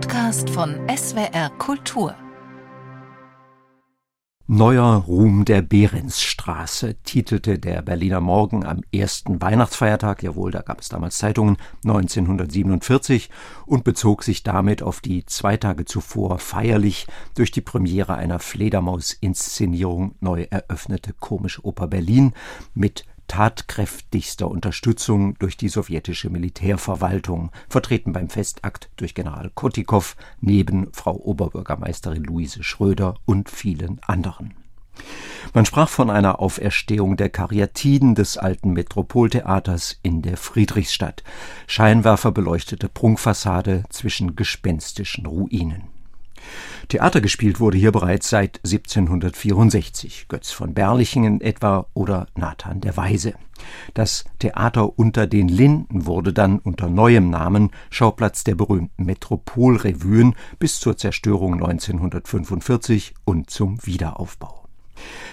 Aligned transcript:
Podcast 0.00 0.48
von 0.50 0.76
SWR 0.88 1.50
Kultur. 1.58 2.14
Neuer 4.46 4.94
Ruhm 4.94 5.44
der 5.44 5.60
Behrensstraße 5.60 6.94
titelte 7.02 7.58
der 7.58 7.82
Berliner 7.82 8.20
Morgen 8.20 8.64
am 8.64 8.82
ersten 8.92 9.42
Weihnachtsfeiertag, 9.42 10.22
jawohl, 10.22 10.52
da 10.52 10.60
gab 10.60 10.80
es 10.82 10.88
damals 10.88 11.18
Zeitungen, 11.18 11.56
1947 11.84 13.28
und 13.66 13.82
bezog 13.82 14.22
sich 14.22 14.44
damit 14.44 14.84
auf 14.84 15.00
die 15.00 15.26
zwei 15.26 15.56
Tage 15.56 15.84
zuvor 15.84 16.38
feierlich 16.38 17.08
durch 17.34 17.50
die 17.50 17.60
Premiere 17.60 18.14
einer 18.14 18.38
Fledermaus-Inszenierung 18.38 20.14
neu 20.20 20.46
eröffnete 20.48 21.12
Komische 21.12 21.64
Oper 21.64 21.88
Berlin 21.88 22.34
mit 22.72 23.04
tatkräftigster 23.28 24.50
Unterstützung 24.50 25.38
durch 25.38 25.56
die 25.56 25.68
sowjetische 25.68 26.30
Militärverwaltung, 26.30 27.52
vertreten 27.68 28.12
beim 28.12 28.28
Festakt 28.28 28.90
durch 28.96 29.14
General 29.14 29.50
Kotikow 29.54 30.16
neben 30.40 30.92
Frau 30.92 31.14
Oberbürgermeisterin 31.14 32.24
Luise 32.24 32.64
Schröder 32.64 33.14
und 33.24 33.48
vielen 33.48 34.00
anderen. 34.06 34.54
Man 35.54 35.64
sprach 35.64 35.88
von 35.88 36.10
einer 36.10 36.40
Auferstehung 36.40 37.16
der 37.16 37.30
Karyatiden 37.30 38.14
des 38.14 38.36
alten 38.36 38.72
Metropoltheaters 38.72 39.98
in 40.02 40.22
der 40.22 40.36
Friedrichstadt, 40.36 41.22
scheinwerferbeleuchtete 41.66 42.88
Prunkfassade 42.88 43.84
zwischen 43.90 44.34
gespenstischen 44.34 45.26
Ruinen. 45.26 45.97
Theater 46.88 47.20
gespielt 47.20 47.60
wurde 47.60 47.78
hier 47.78 47.92
bereits 47.92 48.30
seit 48.30 48.60
1764, 48.64 50.26
Götz 50.28 50.50
von 50.50 50.74
Berlichingen 50.74 51.40
etwa 51.40 51.86
oder 51.94 52.26
Nathan 52.34 52.80
der 52.80 52.96
Weise. 52.96 53.34
Das 53.94 54.24
Theater 54.38 54.98
unter 54.98 55.26
den 55.26 55.48
Linden 55.48 56.06
wurde 56.06 56.32
dann 56.32 56.58
unter 56.58 56.88
neuem 56.88 57.30
Namen 57.30 57.70
Schauplatz 57.90 58.44
der 58.44 58.54
berühmten 58.54 59.04
Metropolrevuen 59.04 60.34
bis 60.58 60.80
zur 60.80 60.96
Zerstörung 60.96 61.54
1945 61.54 63.14
und 63.24 63.50
zum 63.50 63.84
Wiederaufbau. 63.84 64.57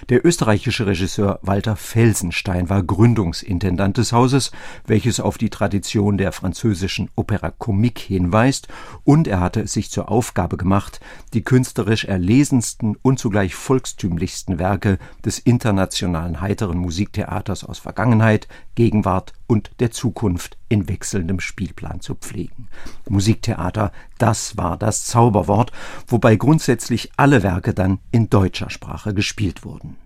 Der 0.09 0.25
österreichische 0.25 0.85
Regisseur 0.85 1.39
Walter 1.41 1.75
Felsenstein 1.75 2.69
war 2.69 2.83
Gründungsintendant 2.83 3.97
des 3.97 4.13
Hauses, 4.13 4.52
welches 4.85 5.19
auf 5.19 5.38
die 5.38 5.49
Tradition 5.49 6.17
der 6.17 6.31
französischen 6.31 7.09
Opera 7.16 7.52
Comique 7.52 7.99
hinweist, 7.99 8.67
und 9.03 9.27
er 9.27 9.39
hatte 9.39 9.61
es 9.61 9.73
sich 9.73 9.89
zur 9.89 10.09
Aufgabe 10.09 10.58
gemacht, 10.58 10.99
die 11.33 11.43
künstlerisch 11.43 12.05
erlesensten 12.05 12.95
und 13.02 13.19
zugleich 13.19 13.55
volkstümlichsten 13.55 14.59
Werke 14.59 14.97
des 15.23 15.39
internationalen 15.39 16.41
heiteren 16.41 16.77
Musiktheaters 16.77 17.63
aus 17.63 17.80
Vergangenheit, 17.80 18.47
Gegenwart 18.75 19.33
und 19.48 19.72
der 19.80 19.92
Zukunft 19.92 20.58
in 20.70 20.88
wechselndem 20.88 21.40
Spielplan 21.40 22.02
zu 22.02 22.16
pflegen. 22.16 22.68
Musiktheater, 23.10 23.92
das 24.18 24.58
war 24.58 24.78
das 24.78 25.06
Zauberwort, 25.06 25.72
wobei 26.08 26.36
grundsätzlich 26.36 27.12
alle 27.18 27.44
Werke 27.44 27.73
dann 27.73 28.00
in 28.12 28.30
deutscher 28.30 28.70
Sprache 28.70 29.14
gespielt 29.14 29.64
wurden. 29.64 29.98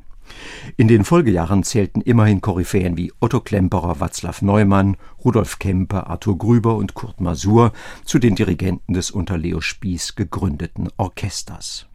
In 0.78 0.88
den 0.88 1.04
Folgejahren 1.04 1.64
zählten 1.64 2.02
immerhin 2.02 2.42
Koryphäen 2.42 2.98
wie 2.98 3.12
Otto 3.20 3.40
Klemperer, 3.42 3.96
Václav 3.96 4.44
Neumann, 4.44 4.98
Rudolf 5.24 5.60
Kempe, 5.60 6.08
Arthur 6.08 6.38
Grüber 6.38 6.76
und 6.76 6.94
Kurt 6.94 7.20
Masur 7.20 7.74
zu 8.06 8.20
den 8.20 8.36
Dirigenten 8.36 8.94
des 8.94 9.12
unter 9.12 9.38
Leo 9.38 9.62
Spieß 9.62 10.16
gegründeten 10.16 10.90
Orchesters. 10.98 11.89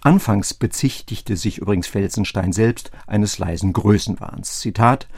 Anfangs 0.00 0.54
bezichtigte 0.54 1.36
sich 1.36 1.58
übrigens 1.58 1.88
Felsenstein 1.88 2.52
selbst 2.52 2.90
eines 3.06 3.38
leisen 3.38 3.72
Größenwahns. 3.72 4.60
Zitat 4.60 5.08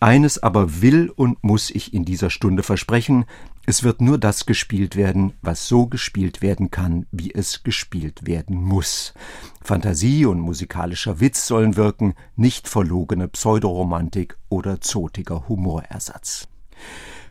eines 0.00 0.42
aber 0.42 0.80
will 0.80 1.10
und 1.14 1.44
muss 1.44 1.68
ich 1.70 1.92
in 1.92 2.06
dieser 2.06 2.30
Stunde 2.30 2.62
versprechen, 2.62 3.26
es 3.66 3.82
wird 3.82 4.00
nur 4.00 4.16
das 4.16 4.46
gespielt 4.46 4.96
werden, 4.96 5.34
was 5.42 5.68
so 5.68 5.86
gespielt 5.86 6.40
werden 6.40 6.70
kann, 6.70 7.06
wie 7.12 7.32
es 7.32 7.62
gespielt 7.62 8.26
werden 8.26 8.56
muss. 8.56 9.12
Fantasie 9.60 10.24
und 10.24 10.40
musikalischer 10.40 11.20
Witz 11.20 11.46
sollen 11.46 11.76
wirken, 11.76 12.14
nicht 12.34 12.66
verlogene 12.66 13.28
Pseudoromantik 13.28 14.38
oder 14.48 14.80
zotiger 14.80 15.48
Humorersatz. 15.48 16.48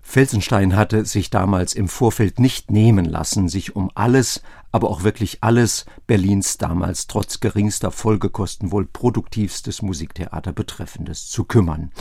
Felsenstein 0.02 0.76
hatte 0.76 1.06
sich 1.06 1.30
damals 1.30 1.74
im 1.74 1.88
Vorfeld 1.88 2.40
nicht 2.40 2.72
nehmen 2.72 3.06
lassen, 3.06 3.50
sich 3.50 3.76
um 3.76 3.92
alles, 3.94 4.42
aber 4.72 4.90
auch 4.90 5.04
wirklich 5.04 5.40
alles 5.42 5.86
Berlins 6.08 6.58
damals 6.58 7.08
trotz 7.08 7.40
geringster 7.40 7.92
Folgekosten 7.92 8.72
wohl 8.72 8.86
produktivstes 8.86 9.82
Musiktheater 9.82 10.54
betreffendes 10.54 11.30
zu 11.30 11.44
kümmern. 11.44 11.92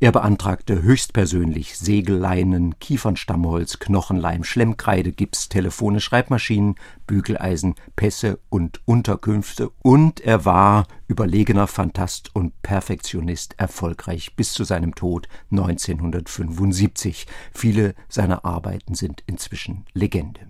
Er 0.00 0.12
beantragte 0.12 0.82
höchstpersönlich 0.82 1.78
Segelleinen, 1.78 2.78
Kiefernstammholz, 2.78 3.78
Knochenleim, 3.78 4.44
Schlemmkreide, 4.44 5.12
Gips, 5.12 5.48
Telefone, 5.48 6.00
Schreibmaschinen, 6.00 6.74
Bügeleisen, 7.06 7.74
Pässe 7.96 8.38
und 8.48 8.80
Unterkünfte 8.84 9.70
und 9.82 10.20
er 10.20 10.44
war 10.44 10.86
überlegener 11.08 11.66
Fantast 11.66 12.34
und 12.34 12.62
Perfektionist 12.62 13.54
erfolgreich 13.58 14.36
bis 14.36 14.52
zu 14.52 14.64
seinem 14.64 14.94
Tod 14.94 15.28
1975. 15.50 17.26
Viele 17.52 17.94
seiner 18.08 18.44
Arbeiten 18.44 18.94
sind 18.94 19.24
inzwischen 19.26 19.86
Legende. 19.92 20.40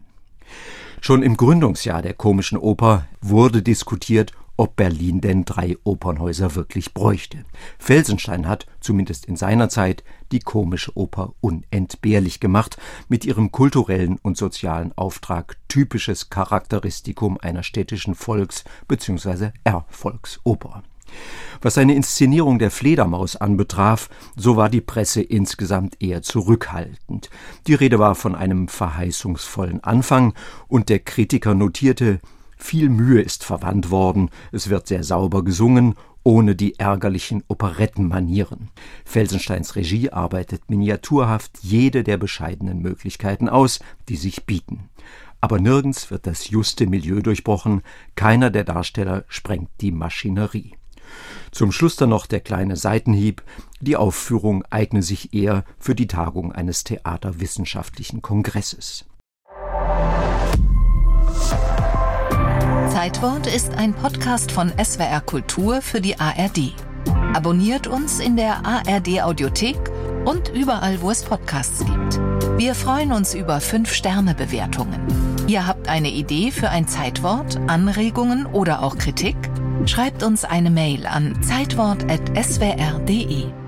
Schon 1.00 1.22
im 1.22 1.36
Gründungsjahr 1.36 2.02
der 2.02 2.14
komischen 2.14 2.58
Oper 2.58 3.06
wurde 3.22 3.62
diskutiert, 3.62 4.32
ob 4.58 4.76
Berlin 4.76 5.22
denn 5.22 5.46
drei 5.46 5.78
Opernhäuser 5.84 6.54
wirklich 6.54 6.92
bräuchte. 6.92 7.46
Felsenstein 7.78 8.46
hat, 8.46 8.66
zumindest 8.80 9.24
in 9.24 9.36
seiner 9.36 9.70
Zeit, 9.70 10.04
die 10.32 10.40
komische 10.40 10.94
Oper 10.98 11.32
unentbehrlich 11.40 12.40
gemacht, 12.40 12.76
mit 13.08 13.24
ihrem 13.24 13.50
kulturellen 13.50 14.18
und 14.20 14.36
sozialen 14.36 14.92
Auftrag 14.98 15.56
typisches 15.68 16.28
Charakteristikum 16.28 17.38
einer 17.40 17.62
städtischen 17.62 18.14
Volks- 18.14 18.64
bzw. 18.86 19.52
Erfolgsoper. 19.64 20.82
Was 21.62 21.74
seine 21.74 21.94
Inszenierung 21.94 22.58
der 22.58 22.70
Fledermaus 22.70 23.36
anbetraf, 23.36 24.08
so 24.36 24.56
war 24.56 24.70
die 24.70 24.80
Presse 24.80 25.20
insgesamt 25.20 26.00
eher 26.00 26.22
zurückhaltend. 26.22 27.28
Die 27.66 27.74
Rede 27.74 27.98
war 27.98 28.14
von 28.14 28.34
einem 28.34 28.68
verheißungsvollen 28.68 29.84
Anfang, 29.84 30.34
und 30.68 30.88
der 30.88 31.00
Kritiker 31.00 31.54
notierte 31.54 32.20
viel 32.56 32.90
Mühe 32.90 33.22
ist 33.22 33.42
verwandt 33.42 33.90
worden, 33.90 34.30
es 34.52 34.68
wird 34.68 34.86
sehr 34.86 35.02
sauber 35.02 35.42
gesungen, 35.42 35.94
ohne 36.22 36.54
die 36.54 36.78
ärgerlichen 36.78 37.42
Operettenmanieren. 37.48 38.68
Felsensteins 39.04 39.76
Regie 39.76 40.10
arbeitet 40.10 40.68
miniaturhaft 40.68 41.58
jede 41.62 42.04
der 42.04 42.18
bescheidenen 42.18 42.80
Möglichkeiten 42.80 43.48
aus, 43.48 43.80
die 44.08 44.16
sich 44.16 44.44
bieten. 44.44 44.90
Aber 45.40 45.58
nirgends 45.58 46.10
wird 46.10 46.26
das 46.26 46.50
juste 46.50 46.86
Milieu 46.86 47.22
durchbrochen, 47.22 47.80
keiner 48.14 48.50
der 48.50 48.64
Darsteller 48.64 49.24
sprengt 49.28 49.70
die 49.80 49.92
Maschinerie. 49.92 50.74
Zum 51.50 51.72
Schluss 51.72 51.96
dann 51.96 52.10
noch 52.10 52.26
der 52.26 52.40
kleine 52.40 52.76
Seitenhieb. 52.76 53.42
Die 53.80 53.96
Aufführung 53.96 54.64
eigne 54.70 55.02
sich 55.02 55.34
eher 55.34 55.64
für 55.78 55.94
die 55.94 56.06
Tagung 56.06 56.52
eines 56.52 56.84
theaterwissenschaftlichen 56.84 58.22
Kongresses. 58.22 59.04
Zeitwort 62.90 63.46
ist 63.46 63.72
ein 63.74 63.94
Podcast 63.94 64.52
von 64.52 64.72
SWR 64.82 65.20
Kultur 65.20 65.80
für 65.80 66.00
die 66.00 66.18
ARD. 66.18 66.74
Abonniert 67.34 67.86
uns 67.86 68.20
in 68.20 68.36
der 68.36 68.66
ARD 68.66 69.22
Audiothek 69.22 69.78
und 70.24 70.48
überall, 70.50 71.00
wo 71.00 71.10
es 71.10 71.22
Podcasts 71.22 71.84
gibt. 71.84 72.20
Wir 72.58 72.74
freuen 72.74 73.12
uns 73.12 73.34
über 73.34 73.58
5-Sterne-Bewertungen. 73.58 75.00
Ihr 75.46 75.66
habt 75.66 75.88
eine 75.88 76.10
Idee 76.10 76.50
für 76.50 76.68
ein 76.68 76.86
Zeitwort, 76.86 77.58
Anregungen 77.68 78.46
oder 78.46 78.82
auch 78.82 78.98
Kritik? 78.98 79.36
Schreibt 79.86 80.22
uns 80.22 80.44
eine 80.44 80.70
Mail 80.70 81.06
an 81.06 81.42
zeitwort.swr.de. 81.42 83.59